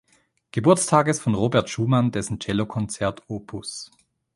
Geburtstages 0.51 1.19
von 1.19 1.35
Robert 1.35 1.69
Schumann 1.69 2.09
dessen 2.09 2.39
Cellokonzert 2.41 3.21
op. 3.27 3.61